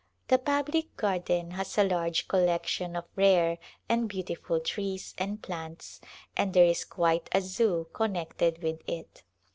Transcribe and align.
The 0.29 0.39
public 0.39 0.97
garden 0.97 1.51
has 1.51 1.77
a 1.77 1.83
large 1.83 2.27
collection 2.27 2.95
of 2.95 3.05
rare 3.15 3.59
and 3.87 4.09
beautiful 4.09 4.59
trees 4.59 5.13
and 5.19 5.39
plants, 5.43 6.01
and 6.35 6.55
there 6.55 6.65
is 6.65 6.83
quite 6.85 7.29
a 7.33 7.39
Zoo 7.39 7.87
connected 7.93 8.63
with 8.63 8.81
it. 8.89 9.21